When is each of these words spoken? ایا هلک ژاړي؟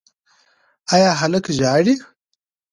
ایا 0.93 1.11
هلک 1.21 1.45
ژاړي؟ 1.57 1.95